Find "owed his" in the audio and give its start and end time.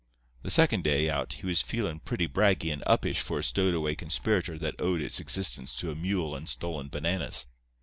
4.81-5.19